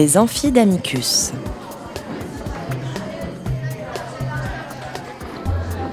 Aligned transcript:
Les 0.00 0.16
amphis 0.16 0.50
d'Amicus. 0.50 1.30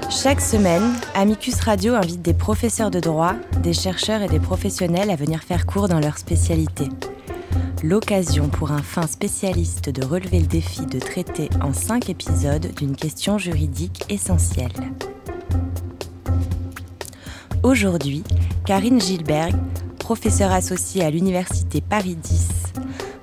Chaque 0.10 0.40
semaine, 0.40 0.94
Amicus 1.14 1.60
Radio 1.60 1.94
invite 1.94 2.22
des 2.22 2.34
professeurs 2.34 2.90
de 2.90 3.02
droit, 3.02 3.34
des 3.62 3.74
chercheurs 3.74 4.22
et 4.22 4.30
des 4.30 4.40
professionnels 4.40 5.10
à 5.10 5.18
venir 5.18 5.44
faire 5.44 5.66
cours 5.66 5.90
dans 5.90 6.00
leur 6.00 6.18
spécialité. 6.18 6.88
L'occasion 7.84 8.48
pour 8.48 8.72
un 8.72 8.82
fin 8.82 9.08
spécialiste 9.08 9.90
de 9.90 10.06
relever 10.06 10.40
le 10.40 10.48
défi 10.48 10.86
de 10.86 11.00
traiter 11.00 11.50
en 11.62 11.74
cinq 11.74 12.10
épisodes 12.10 12.74
d'une 12.78 12.96
question 12.96 13.38
juridique 13.38 14.06
essentielle. 14.08 14.72
Aujourd'hui, 17.62 18.24
Karine 18.66 19.02
Gilberg, 19.02 19.54
professeure 20.00 20.54
associée 20.54 21.04
à 21.04 21.10
l'Université 21.10 21.82
Paris 21.82 22.16
10, 22.16 22.67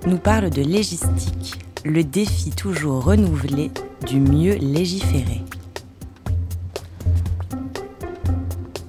nous 0.07 0.19
parle 0.19 0.51
de 0.51 0.61
légistique, 0.61 1.59
le 1.85 2.05
défi 2.05 2.51
toujours 2.51 3.05
renouvelé 3.05 3.71
du 4.07 4.21
mieux 4.21 4.55
légiférer. 4.57 5.41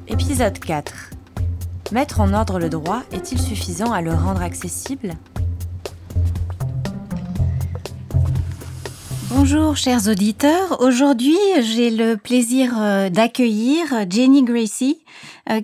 Épisode 0.08 0.60
4. 0.60 1.12
Mettre 1.92 2.20
en 2.20 2.34
ordre 2.34 2.60
le 2.60 2.70
droit 2.70 3.04
est-il 3.14 3.40
suffisant 3.40 3.94
à 3.94 4.02
le 4.02 4.14
rendre 4.14 4.42
accessible? 4.42 5.14
Bonjour 9.30 9.78
chers 9.78 10.08
auditeurs, 10.08 10.82
aujourd'hui 10.82 11.38
j'ai 11.62 11.92
le 11.92 12.18
plaisir 12.18 12.74
euh, 12.78 13.10
d'accueillir 13.10 13.86
Jenny 14.10 14.44
Gracie 14.44 15.05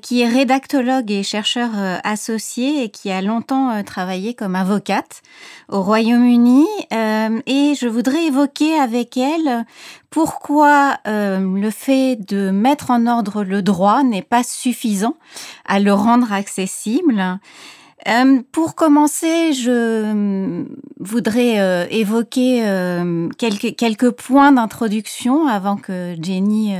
qui 0.01 0.21
est 0.21 0.27
rédactologue 0.27 1.11
et 1.11 1.23
chercheur 1.23 1.69
euh, 1.75 1.97
associé 2.03 2.83
et 2.83 2.89
qui 2.89 3.11
a 3.11 3.21
longtemps 3.21 3.83
travaillé 3.83 4.33
comme 4.33 4.55
avocate 4.55 5.21
au 5.69 5.81
Royaume-Uni 5.81 6.67
et 6.91 7.73
je 7.79 7.87
voudrais 7.87 8.25
évoquer 8.25 8.75
avec 8.75 9.17
elle 9.17 9.65
pourquoi 10.09 10.97
le 11.05 11.69
fait 11.69 12.17
de 12.17 12.51
mettre 12.51 12.91
en 12.91 13.07
ordre 13.07 13.43
le 13.43 13.61
droit 13.61 14.03
n'est 14.03 14.21
pas 14.21 14.43
suffisant 14.43 15.15
à 15.65 15.79
le 15.79 15.93
rendre 15.93 16.33
accessible. 16.33 17.39
Euh, 18.07 18.41
pour 18.51 18.75
commencer, 18.75 19.53
je 19.53 19.71
euh, 19.71 20.63
voudrais 20.99 21.59
euh, 21.59 21.85
évoquer 21.89 22.63
quelques, 23.37 23.75
quelques 23.75 24.11
points 24.11 24.51
d'introduction 24.51 25.47
avant 25.47 25.77
que 25.77 26.15
Jenny 26.21 26.73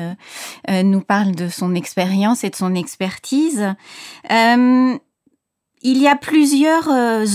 nous 0.69 1.01
parle 1.01 1.33
de 1.33 1.49
son 1.49 1.75
expérience 1.75 2.43
et 2.43 2.49
de 2.49 2.55
son 2.55 2.75
expertise. 2.75 3.75
il 4.29 4.99
y 5.83 6.07
a 6.07 6.15
plusieurs 6.15 6.87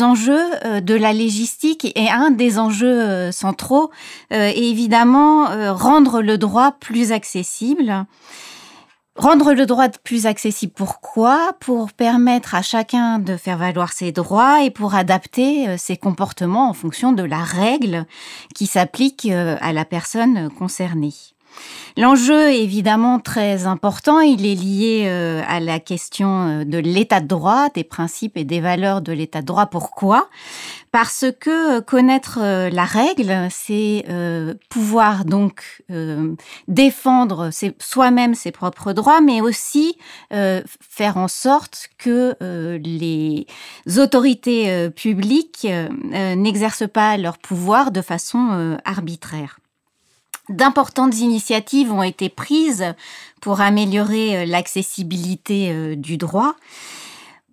enjeux 0.02 0.80
de 0.80 0.94
la 0.94 1.12
légistique 1.12 1.92
et 1.96 2.08
un 2.08 2.30
des 2.30 2.58
enjeux 2.58 3.30
centraux 3.32 3.90
est 4.30 4.56
évidemment 4.56 5.46
rendre 5.74 6.22
le 6.22 6.38
droit 6.38 6.72
plus 6.72 7.12
accessible. 7.12 8.06
Rendre 9.16 9.54
le 9.54 9.64
droit 9.64 9.88
plus 10.04 10.26
accessible, 10.26 10.74
pourquoi? 10.74 11.54
Pour 11.60 11.90
permettre 11.92 12.54
à 12.54 12.60
chacun 12.60 13.18
de 13.18 13.38
faire 13.38 13.56
valoir 13.56 13.92
ses 13.92 14.12
droits 14.12 14.62
et 14.62 14.70
pour 14.70 14.94
adapter 14.94 15.68
euh, 15.68 15.76
ses 15.78 15.96
comportements 15.96 16.68
en 16.68 16.74
fonction 16.74 17.12
de 17.12 17.22
la 17.22 17.42
règle 17.42 18.04
qui 18.54 18.66
s'applique 18.66 19.26
euh, 19.30 19.56
à 19.62 19.72
la 19.72 19.86
personne 19.86 20.50
concernée. 20.50 21.14
L'enjeu 21.96 22.50
est 22.50 22.62
évidemment 22.62 23.18
très 23.18 23.66
important, 23.66 24.20
il 24.20 24.44
est 24.46 24.54
lié 24.54 25.04
euh, 25.06 25.42
à 25.46 25.60
la 25.60 25.80
question 25.80 26.64
de 26.64 26.78
l'état 26.78 27.20
de 27.20 27.26
droit, 27.26 27.68
des 27.74 27.84
principes 27.84 28.36
et 28.36 28.44
des 28.44 28.60
valeurs 28.60 29.00
de 29.00 29.12
l'état 29.12 29.40
de 29.40 29.46
droit. 29.46 29.66
Pourquoi? 29.66 30.28
Parce 30.96 31.26
que 31.40 31.76
euh, 31.76 31.80
connaître 31.82 32.38
euh, 32.40 32.70
la 32.70 32.86
règle, 32.86 33.48
c'est 33.50 34.06
euh, 34.08 34.54
pouvoir 34.70 35.26
donc 35.26 35.82
défendre 36.68 37.50
soi-même 37.78 38.34
ses 38.34 38.50
propres 38.50 38.94
droits, 38.94 39.20
mais 39.20 39.42
aussi 39.42 39.98
faire 40.30 41.16
en 41.18 41.28
sorte 41.28 41.88
que 41.98 42.34
les 42.82 43.46
autorités 43.98 44.90
publiques 44.90 45.66
n'exercent 46.10 46.88
pas 46.90 47.16
leur 47.16 47.38
pouvoir 47.38 47.90
de 47.90 48.00
façon 48.00 48.78
arbitraire. 48.84 49.58
D'importantes 50.48 51.18
initiatives 51.18 51.92
ont 51.92 52.02
été 52.02 52.28
prises 52.28 52.94
pour 53.40 53.60
améliorer 53.60 54.46
l'accessibilité 54.46 55.96
du 55.96 56.16
droit. 56.16 56.54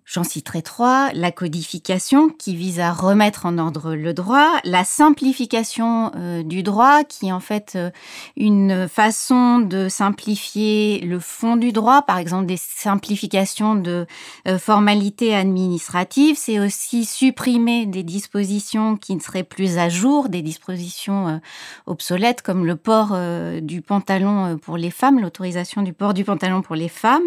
J'en 0.06 0.22
citerai 0.22 0.60
trois. 0.60 1.10
La 1.14 1.32
codification 1.32 2.28
qui 2.28 2.54
vise 2.54 2.78
à 2.78 2.92
remettre 2.92 3.46
en 3.46 3.56
ordre 3.56 3.94
le 3.94 4.12
droit, 4.12 4.60
la 4.64 4.84
simplification 4.84 6.12
euh, 6.14 6.42
du 6.42 6.62
droit 6.62 7.04
qui 7.04 7.28
est 7.28 7.32
en 7.32 7.40
fait 7.40 7.72
euh, 7.74 7.90
une 8.36 8.86
façon 8.86 9.60
de 9.60 9.88
simplifier 9.88 11.00
le 11.00 11.18
fond 11.18 11.56
du 11.56 11.72
droit, 11.72 12.02
par 12.02 12.18
exemple 12.18 12.44
des 12.44 12.58
simplifications 12.58 13.76
de 13.76 14.06
euh, 14.46 14.58
formalités 14.58 15.34
administratives. 15.34 16.36
C'est 16.36 16.58
aussi 16.58 17.06
supprimer 17.06 17.86
des 17.86 18.02
dispositions 18.02 18.98
qui 18.98 19.14
ne 19.14 19.20
seraient 19.20 19.42
plus 19.42 19.78
à 19.78 19.88
jour, 19.88 20.28
des 20.28 20.42
dispositions 20.42 21.40
obsolètes 21.86 22.42
comme 22.42 22.66
le 22.66 22.76
port 22.76 23.16
du 23.62 23.80
pantalon 23.80 24.58
pour 24.58 24.76
les 24.76 24.90
femmes, 24.90 25.20
l'autorisation 25.20 25.82
du 25.82 25.92
port 25.92 26.12
du 26.12 26.24
pantalon 26.24 26.60
pour 26.60 26.74
les 26.74 26.88
femmes. 26.88 27.22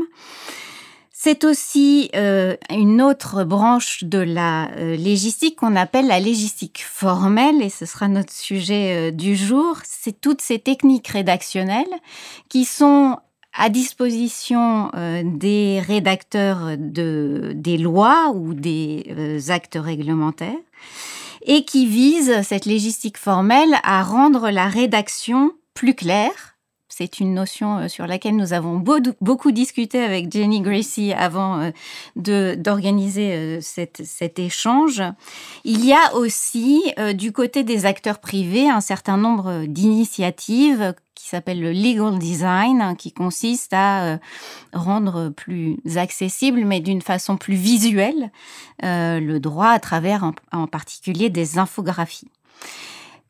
C'est 1.19 1.45
aussi 1.45 2.11
euh, 2.15 2.55
une 2.69 3.01
autre 3.01 3.43
branche 3.43 4.03
de 4.03 4.19
la 4.19 4.69
euh, 4.77 4.95
légistique 4.95 5.55
qu'on 5.55 5.75
appelle 5.75 6.05
la 6.05 6.19
légistique 6.19 6.85
formelle, 6.87 7.63
et 7.63 7.71
ce 7.71 7.87
sera 7.87 8.07
notre 8.07 8.31
sujet 8.31 9.09
euh, 9.09 9.11
du 9.11 9.35
jour. 9.35 9.79
C'est 9.83 10.21
toutes 10.21 10.41
ces 10.41 10.59
techniques 10.59 11.07
rédactionnelles 11.07 11.85
qui 12.49 12.65
sont 12.65 13.17
à 13.51 13.69
disposition 13.69 14.91
des 15.23 15.81
rédacteurs 15.83 16.77
de, 16.77 17.53
des 17.55 17.79
lois 17.79 18.31
ou 18.35 18.53
des 18.53 19.49
actes 19.49 19.79
réglementaires 19.81 20.53
et 21.41 21.65
qui 21.65 21.87
visent, 21.87 22.43
cette 22.43 22.65
légistique 22.65 23.17
formelle, 23.17 23.73
à 23.81 24.03
rendre 24.03 24.51
la 24.51 24.67
rédaction 24.67 25.53
plus 25.73 25.95
claire, 25.95 26.56
c'est 26.97 27.19
une 27.19 27.35
notion 27.35 27.77
euh, 27.77 27.87
sur 27.89 28.07
laquelle 28.07 28.35
nous 28.35 28.53
avons 28.53 28.83
beaucoup 29.21 29.51
discuté 29.51 30.03
avec 30.03 30.31
Jenny 30.31 30.61
Gracie 30.61 31.13
avant 31.13 31.71
euh, 32.15 32.55
d'organiser 32.55 33.33
euh, 33.33 33.59
cet 33.61 34.39
échange. 34.39 35.03
Il 35.63 35.85
y 35.85 35.93
a 35.93 36.15
aussi 36.15 36.93
du 37.13 37.31
côté 37.31 37.63
des 37.63 37.85
acteurs 37.85 38.19
privés 38.19 38.67
un 38.69 38.81
certain 38.81 39.17
nombre 39.17 39.65
d'initiatives 39.65 40.95
qui 41.13 41.27
s'appelle 41.27 41.61
le 41.61 41.71
legal 41.71 42.17
design, 42.17 42.95
qui 42.97 43.11
consiste 43.11 43.73
à 43.73 44.19
rendre 44.73 45.29
plus 45.29 45.77
accessible, 45.95 46.63
mais 46.63 46.79
d'une 46.79 47.01
façon 47.01 47.37
plus 47.37 47.55
visuelle, 47.55 48.31
le 48.81 49.37
droit 49.39 49.69
à 49.69 49.79
travers 49.79 50.31
en 50.51 50.67
particulier 50.67 51.29
des 51.29 51.57
infographies. 51.57 52.29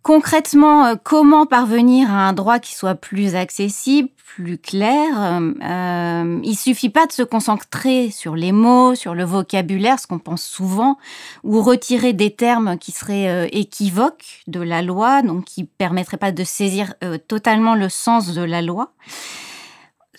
Concrètement, 0.07 0.85
euh, 0.85 0.95
comment 1.03 1.45
parvenir 1.45 2.09
à 2.09 2.29
un 2.29 2.31
droit 2.31 2.59
qui 2.59 2.73
soit 2.73 2.95
plus 2.95 3.35
accessible, 3.35 4.07
plus 4.23 4.57
clair 4.57 5.09
euh, 5.17 5.51
euh, 5.61 6.39
Il 6.45 6.55
suffit 6.55 6.87
pas 6.87 7.07
de 7.07 7.11
se 7.11 7.23
concentrer 7.23 8.09
sur 8.09 8.37
les 8.37 8.53
mots, 8.53 8.95
sur 8.95 9.13
le 9.15 9.25
vocabulaire, 9.25 9.99
ce 9.99 10.07
qu'on 10.07 10.17
pense 10.17 10.43
souvent, 10.43 10.97
ou 11.43 11.61
retirer 11.61 12.13
des 12.13 12.31
termes 12.31 12.77
qui 12.77 12.93
seraient 12.93 13.27
euh, 13.27 13.47
équivoques 13.51 14.43
de 14.47 14.61
la 14.61 14.81
loi, 14.81 15.23
donc 15.23 15.43
qui 15.43 15.65
permettraient 15.65 16.15
pas 16.15 16.31
de 16.31 16.45
saisir 16.45 16.93
totalement 17.27 17.75
le 17.75 17.89
sens 17.89 18.33
de 18.33 18.43
la 18.43 18.61
loi. 18.61 18.93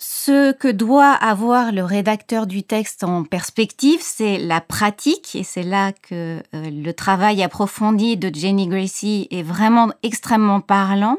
Ce 0.01 0.53
que 0.53 0.69
doit 0.69 1.11
avoir 1.11 1.73
le 1.73 1.83
rédacteur 1.83 2.47
du 2.47 2.63
texte 2.63 3.03
en 3.03 3.25
perspective, 3.25 3.99
c'est 4.01 4.37
la 4.37 4.61
pratique, 4.61 5.35
et 5.35 5.43
c'est 5.43 5.63
là 5.63 5.91
que 5.91 6.41
euh, 6.55 6.69
le 6.71 6.91
travail 6.93 7.43
approfondi 7.43 8.15
de 8.15 8.33
Jenny 8.33 8.69
Gracie 8.69 9.27
est 9.29 9.43
vraiment 9.43 9.89
extrêmement 10.01 10.61
parlant. 10.61 11.17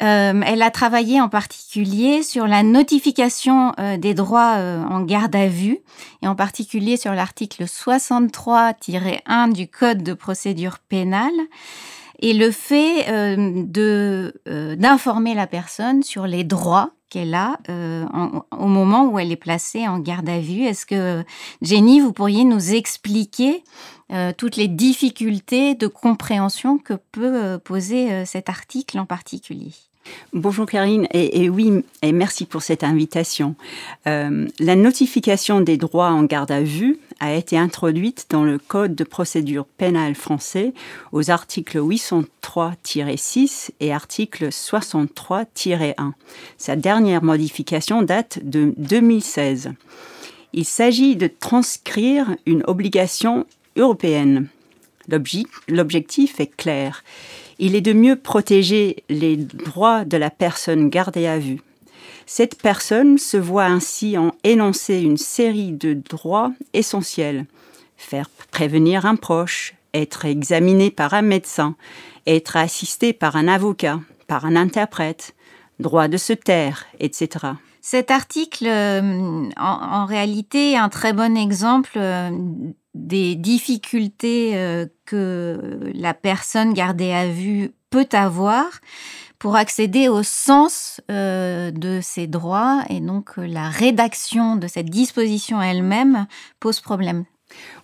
Euh, 0.00 0.40
elle 0.46 0.62
a 0.62 0.70
travaillé 0.70 1.20
en 1.20 1.28
particulier 1.28 2.22
sur 2.22 2.46
la 2.46 2.62
notification 2.62 3.74
euh, 3.78 3.98
des 3.98 4.14
droits 4.14 4.56
en 4.88 5.02
garde 5.02 5.36
à 5.36 5.48
vue, 5.48 5.80
et 6.22 6.26
en 6.26 6.34
particulier 6.34 6.96
sur 6.96 7.12
l'article 7.12 7.64
63-1 7.64 9.52
du 9.52 9.68
Code 9.68 10.02
de 10.02 10.14
procédure 10.14 10.78
pénale 10.78 11.28
et 12.18 12.32
le 12.32 12.50
fait 12.50 13.36
d'informer 14.76 15.34
la 15.34 15.46
personne 15.46 16.02
sur 16.02 16.26
les 16.26 16.44
droits 16.44 16.92
qu'elle 17.10 17.34
a 17.34 17.58
euh, 17.68 18.06
au 18.56 18.66
moment 18.66 19.06
où 19.06 19.18
elle 19.18 19.32
est 19.32 19.36
placée 19.36 19.86
en 19.86 19.98
garde 19.98 20.28
à 20.28 20.40
vue. 20.40 20.62
Est-ce 20.62 20.86
que, 20.86 21.22
Jenny, 21.60 22.00
vous 22.00 22.12
pourriez 22.12 22.44
nous 22.44 22.72
expliquer 22.72 23.62
euh, 24.12 24.32
toutes 24.36 24.56
les 24.56 24.68
difficultés 24.68 25.74
de 25.74 25.86
compréhension 25.88 26.78
que 26.78 26.94
peut 26.94 27.44
euh, 27.44 27.58
poser 27.58 28.24
cet 28.24 28.48
article 28.48 28.98
en 28.98 29.06
particulier? 29.06 29.72
Bonjour 30.32 30.66
Karine, 30.66 31.06
et, 31.12 31.48
oui, 31.48 31.84
et 32.02 32.12
merci 32.12 32.46
pour 32.46 32.62
cette 32.62 32.84
invitation. 32.84 33.54
la 34.06 34.76
notification 34.76 35.60
des 35.60 35.76
droits 35.76 36.10
en 36.10 36.24
garde 36.24 36.50
à 36.50 36.62
vue 36.62 36.98
a 37.20 37.34
été 37.34 37.58
introduite 37.58 38.26
dans 38.30 38.44
le 38.44 38.58
Code 38.58 38.94
de 38.94 39.04
procédure 39.04 39.66
pénale 39.66 40.14
français 40.14 40.72
aux 41.12 41.30
articles 41.30 41.78
803-6 41.78 43.70
et 43.80 43.92
article 43.92 44.48
63-1. 44.48 46.12
Sa 46.56 46.76
dernière 46.76 47.22
modification 47.22 48.02
date 48.02 48.40
de 48.42 48.72
2016. 48.78 49.72
Il 50.52 50.64
s'agit 50.64 51.14
de 51.14 51.28
transcrire 51.28 52.26
une 52.46 52.64
obligation 52.66 53.46
européenne. 53.76 54.48
L'objectif 55.68 56.40
est 56.40 56.56
clair. 56.56 57.04
Il 57.62 57.76
est 57.76 57.82
de 57.82 57.92
mieux 57.92 58.16
protéger 58.16 59.04
les 59.10 59.36
droits 59.36 60.06
de 60.06 60.16
la 60.16 60.30
personne 60.30 60.88
gardée 60.88 61.26
à 61.26 61.38
vue. 61.38 61.60
Cette 62.24 62.60
personne 62.60 63.18
se 63.18 63.36
voit 63.36 63.66
ainsi 63.66 64.16
en 64.16 64.32
énoncer 64.44 64.98
une 65.00 65.18
série 65.18 65.72
de 65.72 65.92
droits 65.92 66.52
essentiels. 66.72 67.44
Faire 67.98 68.30
prévenir 68.50 69.04
un 69.04 69.16
proche, 69.16 69.74
être 69.92 70.24
examiné 70.24 70.90
par 70.90 71.12
un 71.12 71.20
médecin, 71.20 71.76
être 72.26 72.56
assisté 72.56 73.12
par 73.12 73.36
un 73.36 73.46
avocat, 73.46 74.00
par 74.26 74.46
un 74.46 74.56
interprète, 74.56 75.34
droit 75.80 76.08
de 76.08 76.16
se 76.16 76.32
taire, 76.32 76.86
etc. 76.98 77.28
Cet 77.82 78.10
article, 78.10 78.66
euh, 78.68 79.50
en, 79.58 80.06
réalité, 80.06 80.72
est 80.72 80.76
un 80.76 80.88
très 80.88 81.12
bon 81.12 81.36
exemple 81.36 81.92
euh, 81.96 82.30
des 82.94 83.34
difficultés 83.36 84.52
euh, 84.54 84.86
que 85.06 85.90
la 85.94 86.14
personne 86.14 86.72
gardée 86.72 87.12
à 87.12 87.28
vue 87.28 87.72
peut 87.90 88.08
avoir 88.12 88.66
pour 89.38 89.56
accéder 89.56 90.08
au 90.08 90.22
sens 90.22 91.00
de 91.08 92.00
ses 92.02 92.26
droits 92.26 92.84
et 92.90 93.00
donc 93.00 93.30
la 93.38 93.70
rédaction 93.70 94.56
de 94.56 94.66
cette 94.66 94.90
disposition 94.90 95.62
elle-même 95.62 96.26
pose 96.60 96.80
problème. 96.80 97.24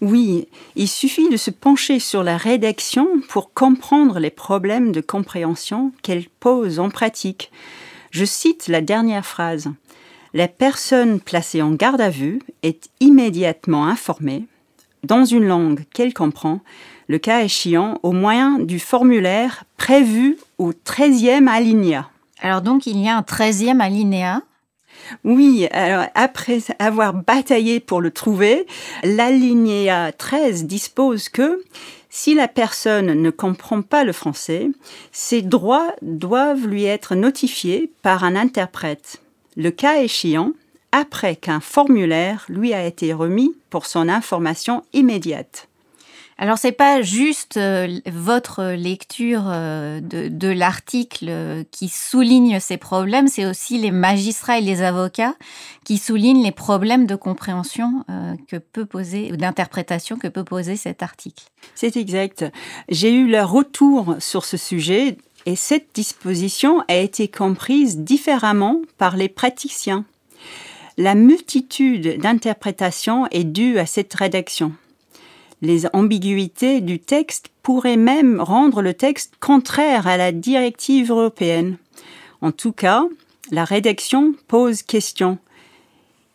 Oui, 0.03 0.49
il 0.77 0.87
suffit 0.87 1.31
de 1.31 1.39
se 1.39 1.51
pencher 1.51 1.99
sur 1.99 2.23
la 2.23 2.37
rédaction 2.37 3.09
pour 3.31 3.55
comprendre 3.55 4.19
les 4.19 4.31
problèmes 4.31 4.93
de 4.93 5.01
compréhension 5.01 5.93
qu'elle 6.03 6.29
pose 6.29 6.79
en 6.79 6.91
pratique. 6.91 7.51
Je 8.11 8.27
cite 8.27 8.69
la 8.69 8.83
dernière 8.83 9.25
phrase 9.25 9.71
la 10.37 10.49
personne 10.49 11.19
placée 11.19 11.63
en 11.63 11.73
garde 11.73 12.03
à 12.03 12.11
vue 12.11 12.41
est 12.63 12.91
immédiatement 13.01 13.87
informée, 13.87 14.45
dans 15.07 15.25
une 15.25 15.47
langue 15.47 15.85
qu'elle 15.93 16.15
comprend, 16.15 16.61
le 17.09 17.19
cas 17.19 17.43
échéant 17.43 17.99
au 18.03 18.13
moyen 18.13 18.59
du 18.59 18.79
formulaire 18.79 19.65
prévu 19.77 20.37
au 20.59 20.73
13e 20.73 21.49
alinéa. 21.49 22.09
Alors 22.41 22.63
donc 22.63 22.87
il 22.87 22.99
y 22.99 23.09
a 23.09 23.17
un 23.17 23.23
13e 23.23 23.81
alinéa 23.81 24.43
oui, 25.23 25.69
alors 25.71 26.07
après 26.17 26.59
avoir 26.81 27.15
bataillé 27.15 27.79
pour 27.79 28.01
le 28.01 28.11
trouver, 28.11 28.67
l'alinéa 29.05 30.11
13 30.11 30.65
dispose 30.65 31.29
que 31.29 31.63
si 32.11 32.35
la 32.35 32.49
personne 32.49 33.13
ne 33.13 33.31
comprend 33.31 33.83
pas 33.83 34.03
le 34.03 34.13
français, 34.13 34.69
ses 35.13 35.43
droits 35.43 35.95
doivent 36.03 36.67
lui 36.67 36.85
être 36.85 37.15
notifiés 37.15 37.93
par 38.03 38.25
un 38.25 38.35
interprète 38.35 39.21
le 39.57 39.71
cas 39.71 40.03
échéant, 40.03 40.53
après 40.97 41.37
qu'un 41.37 41.61
formulaire 41.61 42.47
lui 42.49 42.73
a 42.73 42.85
été 42.85 43.13
remis 43.13 43.55
pour 43.69 43.85
son 43.85 44.09
information 44.09 44.83
immédiate. 44.95 45.69
Alors 46.39 46.59
c'est 46.59 46.73
pas 46.73 47.01
juste 47.01 47.57
euh, 47.57 48.01
votre 48.07 48.63
lecture 48.73 49.45
euh, 49.47 50.01
de, 50.01 50.49
l'article 50.49 51.27
euh, 51.29 51.65
qui 51.71 51.89
souligne 51.89 52.61
ces 52.61 52.77
problèmes, 52.77 53.29
c'est 53.29 53.47
aussi 53.47 53.79
les 53.79 53.91
magistrats 53.91 54.59
et 54.59 54.63
les 54.63 54.83
avocats 54.83 55.35
qui 55.85 55.97
soulignent 55.97 56.43
les 56.43 56.53
problèmes 56.53 57.07
de 57.07 57.15
compréhension 57.15 58.05
que 58.49 58.57
peut 58.57 58.87
poser 58.87 59.33
ou 59.33 59.37
d'interprétation 59.37 60.17
que 60.17 60.29
peut 60.29 60.45
poser 60.45 60.77
cet 60.77 61.03
article. 61.03 61.45
C'est 61.75 61.97
exact. 61.97 62.45
J'ai 62.89 63.13
eu 63.13 63.29
leur 63.29 63.51
retour 63.51 64.17
sur 64.19 64.45
ce 64.45 64.57
sujet 64.57 65.17
et 65.47 65.57
cette 65.57 65.89
disposition 65.95 66.83
a 66.89 66.97
été 66.97 67.29
comprise 67.29 67.99
différemment 67.99 68.81
par 68.99 69.17
les 69.17 69.29
praticiens. 69.29 70.05
La 70.99 71.15
multitude 71.15 72.19
d'interprétations 72.21 73.27
est 73.27 73.45
due 73.45 73.79
à 73.79 73.85
cette 73.85 74.15
rédaction. 74.15 74.73
Les 75.61 75.87
ambiguïtés 75.93 76.81
du 76.81 76.99
texte 76.99 77.51
pourraient 77.63 77.99
même 77.99 78.41
rendre 78.41 78.81
le 78.81 78.95
texte 78.95 79.35
contraire 79.39 80.07
à 80.07 80.17
la 80.17 80.33
directive 80.33 81.11
européenne. 81.11 81.77
En 82.41 82.51
tout 82.51 82.73
cas, 82.73 83.05
la 83.51 83.65
rédaction 83.65 84.35
pose 84.49 84.83
question. 84.83 85.37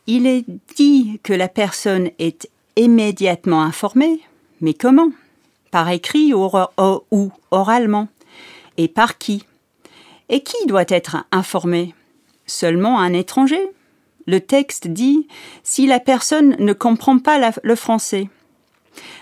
Il 0.06 0.28
est 0.28 0.46
dit 0.76 1.20
que 1.24 1.34
la 1.34 1.48
personne 1.48 2.12
est 2.20 2.48
immédiatement 2.76 3.64
informée, 3.64 4.20
mais 4.60 4.76
comment? 4.76 5.12
Par 5.72 5.90
écrit 5.90 6.36
ou 6.36 6.50
oralement? 7.50 8.10
Et 8.78 8.88
par 8.88 9.18
qui? 9.18 9.44
Et 10.30 10.44
qui 10.44 10.68
doit 10.68 10.86
être 10.88 11.26
informé? 11.32 11.96
Seulement 12.46 13.00
un 13.00 13.14
étranger? 13.14 13.62
Le 14.28 14.40
texte 14.40 14.88
dit 14.88 15.28
si 15.64 15.88
la 15.88 16.00
personne 16.00 16.56
ne 16.60 16.74
comprend 16.74 17.20
pas 17.20 17.52
le 17.64 17.76
français. 17.76 18.30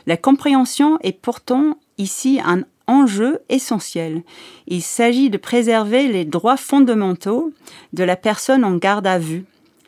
La 0.08 0.18
compréhension 0.18 0.98
est 1.02 1.20
pourtant 1.20 1.78
ici 1.98 2.40
un 2.44 2.64
enjeu 2.88 3.40
essentiel. 3.50 4.24
Il 4.68 4.82
s'agit 4.82 5.30
de 5.30 5.38
préserver 5.38 6.08
les 6.08 6.26
droits 6.26 6.58
fondamentaux 6.58 7.54
de 7.94 8.04
la 8.04 8.16
personne 8.16 8.64
en 8.64 8.76
garde 8.76 9.06
à 9.06 9.20
vue, 9.20 9.46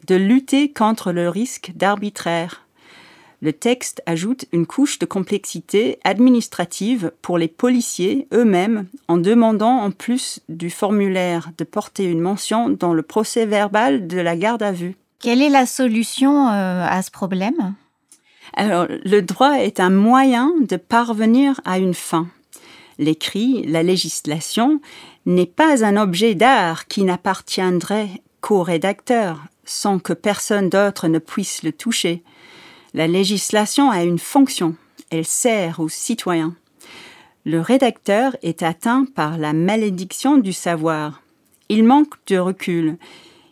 de 0.07 0.15
lutter 0.15 0.71
contre 0.71 1.11
le 1.11 1.27
risque 1.27 1.71
d'arbitraire, 1.75 2.67
le 3.41 3.53
texte 3.53 4.03
ajoute 4.05 4.45
une 4.51 4.67
couche 4.67 4.99
de 4.99 5.05
complexité 5.05 5.99
administrative 6.03 7.11
pour 7.21 7.38
les 7.38 7.47
policiers 7.47 8.27
eux-mêmes 8.33 8.85
en 9.07 9.17
demandant 9.17 9.79
en 9.79 9.91
plus 9.91 10.41
du 10.47 10.69
formulaire 10.69 11.51
de 11.57 11.63
porter 11.63 12.05
une 12.05 12.21
mention 12.21 12.69
dans 12.69 12.93
le 12.93 13.01
procès 13.01 13.47
verbal 13.47 14.07
de 14.07 14.19
la 14.19 14.35
garde 14.35 14.61
à 14.61 14.71
vue. 14.71 14.95
Quelle 15.19 15.41
est 15.41 15.49
la 15.49 15.65
solution 15.65 16.49
euh, 16.49 16.85
à 16.88 17.01
ce 17.01 17.09
problème? 17.09 17.73
Alors, 18.53 18.85
le 18.89 19.21
droit 19.21 19.53
est 19.59 19.79
un 19.79 19.89
moyen 19.89 20.51
de 20.59 20.75
parvenir 20.75 21.59
à 21.65 21.79
une 21.79 21.94
fin. 21.94 22.27
L'écrit, 22.99 23.63
la 23.65 23.81
législation, 23.81 24.81
n'est 25.25 25.45
pas 25.45 25.83
un 25.83 25.97
objet 25.97 26.35
d'art 26.35 26.87
qui 26.87 27.03
n'appartiendrait 27.03 28.09
qu'au 28.41 28.61
rédacteur, 28.61 29.39
sans 29.63 29.99
que 29.99 30.13
personne 30.13 30.69
d'autre 30.69 31.07
ne 31.07 31.19
puisse 31.19 31.63
le 31.63 31.71
toucher. 31.71 32.23
La 32.94 33.07
législation 33.07 33.90
a 33.90 34.04
une 34.04 34.19
fonction, 34.19 34.76
elle 35.12 35.26
sert 35.26 35.80
aux 35.80 35.90
citoyens. 35.90 36.56
Le 37.45 37.62
rédacteur 37.62 38.36
est 38.44 38.64
atteint 38.64 39.06
par 39.16 39.38
la 39.38 39.54
malédiction 39.54 40.38
du 40.38 40.52
savoir. 40.52 41.21
Il 41.69 41.86
manque 41.86 42.14
de 42.28 42.38
recul. 42.38 42.98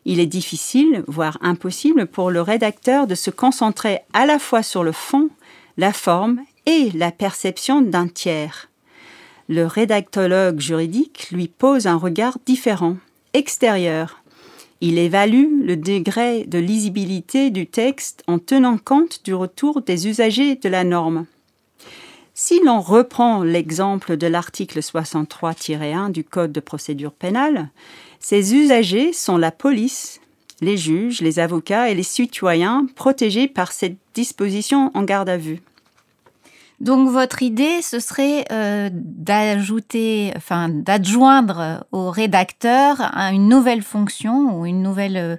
Il 0.03 0.19
est 0.19 0.25
difficile, 0.25 1.03
voire 1.07 1.37
impossible, 1.41 2.05
pour 2.05 2.31
le 2.31 2.41
rédacteur 2.41 3.07
de 3.07 3.15
se 3.15 3.29
concentrer 3.29 3.99
à 4.13 4.25
la 4.25 4.39
fois 4.39 4.61
sur 4.61 4.83
le 4.83 4.91
fond, 4.91 5.29
la 5.77 5.93
forme 5.93 6.41
et 6.65 6.91
la 6.93 7.11
perception 7.11 7.81
d'un 7.81 8.07
tiers. 8.07 8.69
Le 9.47 9.65
rédactologue 9.65 10.59
juridique 10.59 11.29
lui 11.31 11.47
pose 11.47 11.87
un 11.87 11.95
regard 11.95 12.37
différent, 12.45 12.97
extérieur, 13.33 14.18
il 14.81 14.97
évalue 14.97 15.63
le 15.63 15.75
degré 15.75 16.45
de 16.45 16.57
lisibilité 16.57 17.49
du 17.49 17.67
texte 17.67 18.23
en 18.27 18.39
tenant 18.39 18.77
compte 18.77 19.21
du 19.25 19.33
retour 19.33 19.81
des 19.81 20.07
usagers 20.07 20.55
de 20.55 20.69
la 20.69 20.83
norme. 20.83 21.25
Si 22.33 22.61
l'on 22.63 22.79
reprend 22.79 23.43
l'exemple 23.43 24.15
de 24.15 24.27
l'article 24.27 24.79
63-1 24.79 26.11
du 26.11 26.23
Code 26.23 26.53
de 26.53 26.61
procédure 26.61 27.11
pénale, 27.11 27.69
ces 28.21 28.55
usagers 28.55 29.11
sont 29.11 29.37
la 29.37 29.51
police, 29.51 30.21
les 30.61 30.77
juges, 30.77 31.19
les 31.19 31.39
avocats 31.39 31.89
et 31.89 31.95
les 31.95 32.03
citoyens 32.03 32.87
protégés 32.95 33.49
par 33.49 33.73
cette 33.73 33.97
disposition 34.13 34.91
en 34.93 35.03
garde 35.03 35.27
à 35.27 35.37
vue. 35.37 35.61
Donc 36.81 37.09
votre 37.09 37.43
idée, 37.43 37.81
ce 37.81 37.99
serait 37.99 38.45
euh, 38.51 38.89
d'ajouter, 38.93 40.31
enfin 40.37 40.69
d'adjoindre 40.69 41.85
au 41.91 42.09
rédacteur 42.09 43.01
une 43.31 43.49
nouvelle 43.49 43.81
fonction 43.81 44.57
ou 44.57 44.65
une 44.65 44.81
nouvelle 44.81 45.17
euh, 45.17 45.35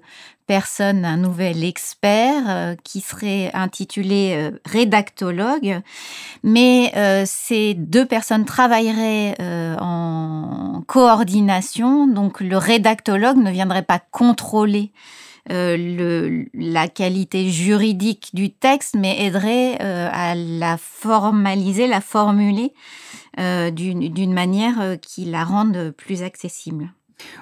personne, 0.47 1.07
un 1.07 1.17
nouvel 1.17 1.65
expert 1.65 2.43
euh, 2.47 2.75
qui 2.85 3.01
serait 3.01 3.51
intitulé 3.55 4.51
rédactologue, 4.67 5.81
mais 6.43 6.93
ces 7.25 7.75
deux 7.75 8.05
personnes 8.05 8.45
travailleraient 8.45 9.37
en 9.81 10.83
coordination, 10.87 12.07
donc 12.09 12.41
le 12.41 12.57
rédactologue 12.57 13.37
ne 13.37 13.51
viendrait 13.51 13.83
pas 13.83 14.01
contrôler 14.11 14.93
euh, 15.51 16.45
la 16.55 16.89
qualité 16.89 17.51
juridique 17.51 18.31
du 18.35 18.51
texte, 18.51 18.95
mais 18.97 19.25
aiderait 19.25 19.79
euh, 19.81 20.09
à 20.13 20.35
la 20.35 20.77
formaliser, 20.77 21.87
la 21.87 22.01
formuler 22.01 22.73
euh, 23.39 23.71
d'une 23.71 24.33
manière 24.33 24.97
qui 25.01 25.25
la 25.25 25.45
rende 25.45 25.93
plus 25.97 26.23
accessible. 26.23 26.93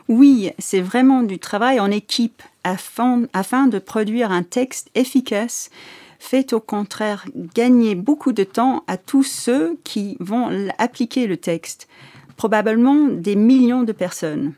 Oui, 0.09 0.51
c'est 0.59 0.81
vraiment 0.81 1.23
du 1.23 1.39
travail 1.39 1.81
en 1.81 1.91
équipe 1.91 2.43
afin, 2.65 3.23
afin 3.33 3.67
de 3.67 3.79
produire 3.79 4.33
un 4.33 4.43
texte 4.43 4.91
efficace 4.95 5.71
fait 6.19 6.53
au 6.53 6.61
contraire 6.61 7.25
gagner 7.55 7.95
beaucoup 7.95 8.33
de 8.33 8.43
temps 8.43 8.83
à 8.89 8.97
tous 8.97 9.23
ceux 9.23 9.79
qui 9.85 10.17
vont 10.19 10.51
appliquer 10.79 11.27
le 11.27 11.37
texte, 11.37 11.89
probablement 12.37 13.07
des 13.09 13.37
millions 13.37 13.85
de 13.85 13.93
personnes. 13.93 14.55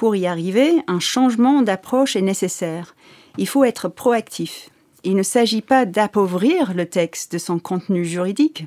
Pour 0.00 0.16
y 0.16 0.26
arriver, 0.26 0.76
un 0.86 0.98
changement 0.98 1.60
d'approche 1.60 2.16
est 2.16 2.22
nécessaire. 2.22 2.94
Il 3.36 3.46
faut 3.46 3.64
être 3.64 3.88
proactif. 3.88 4.70
Il 5.04 5.14
ne 5.14 5.22
s'agit 5.22 5.60
pas 5.60 5.84
d'appauvrir 5.84 6.72
le 6.72 6.86
texte 6.86 7.32
de 7.32 7.36
son 7.36 7.58
contenu 7.58 8.06
juridique, 8.06 8.64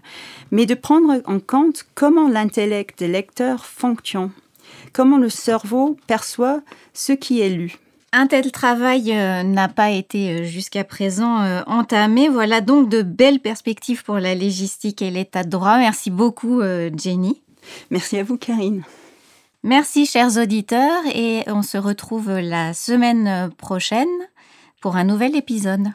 mais 0.51 0.67
de 0.67 0.75
prendre 0.75 1.23
en 1.25 1.39
compte 1.39 1.87
comment 1.95 2.29
l'intellect 2.29 2.99
des 2.99 3.07
lecteurs 3.07 3.65
fonctionne, 3.65 4.29
comment 4.93 5.17
le 5.17 5.29
cerveau 5.29 5.97
perçoit 6.05 6.61
ce 6.93 7.13
qui 7.13 7.41
est 7.41 7.49
lu. 7.49 7.77
Un 8.11 8.27
tel 8.27 8.51
travail 8.51 9.11
euh, 9.11 9.41
n'a 9.41 9.69
pas 9.69 9.89
été 9.89 10.29
euh, 10.29 10.43
jusqu'à 10.43 10.83
présent 10.83 11.41
euh, 11.41 11.63
entamé. 11.65 12.29
Voilà 12.29 12.61
donc 12.61 12.89
de 12.89 13.01
belles 13.01 13.39
perspectives 13.39 14.03
pour 14.03 14.19
la 14.19 14.35
légistique 14.35 15.01
et 15.01 15.09
l'état 15.09 15.43
de 15.43 15.49
droit. 15.49 15.79
Merci 15.79 16.11
beaucoup, 16.11 16.61
Jenny. 16.95 17.41
Merci 17.89 18.19
à 18.19 18.23
vous, 18.23 18.37
Karine. 18.37 18.83
Merci, 19.65 20.05
chers 20.05 20.37
auditeurs, 20.37 21.03
et 21.15 21.43
on 21.47 21.61
se 21.61 21.77
retrouve 21.77 22.29
la 22.29 22.73
semaine 22.73 23.49
prochaine 23.57 24.09
pour 24.81 24.97
un 24.97 25.05
nouvel 25.05 25.37
épisode. 25.37 25.87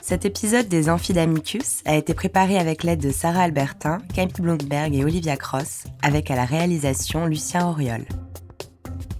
Cet 0.00 0.24
épisode 0.24 0.66
des 0.66 0.90
Amphidamicus 0.90 1.82
a 1.84 1.94
été 1.94 2.12
préparé 2.12 2.58
avec 2.58 2.82
l'aide 2.82 3.00
de 3.00 3.12
Sarah 3.12 3.42
Albertin, 3.42 3.98
Camille 4.12 4.34
Blomberg 4.40 4.96
et 4.96 5.04
Olivia 5.04 5.36
Cross, 5.36 5.84
avec 6.02 6.32
à 6.32 6.34
la 6.34 6.44
réalisation 6.44 7.26
Lucien 7.26 7.68
Auriol. 7.68 8.04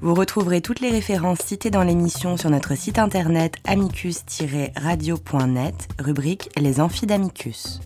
Vous 0.00 0.14
retrouverez 0.14 0.60
toutes 0.60 0.80
les 0.80 0.90
références 0.90 1.38
citées 1.38 1.70
dans 1.70 1.84
l'émission 1.84 2.36
sur 2.36 2.50
notre 2.50 2.74
site 2.74 2.98
internet 2.98 3.54
amicus-radio.net, 3.64 5.88
rubrique 6.00 6.50
Les 6.56 6.80
Amphidamicus. 6.80 7.78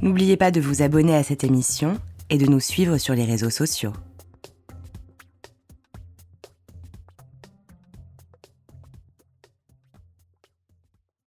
N'oubliez 0.00 0.36
pas 0.36 0.52
de 0.52 0.60
vous 0.60 0.82
abonner 0.82 1.16
à 1.16 1.24
cette 1.24 1.42
émission 1.42 1.98
et 2.30 2.38
de 2.38 2.46
nous 2.46 2.60
suivre 2.60 2.98
sur 2.98 3.14
les 3.14 3.24
réseaux 3.24 3.50
sociaux. 3.50 3.92